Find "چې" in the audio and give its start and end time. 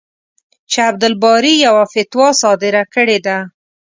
0.69-0.77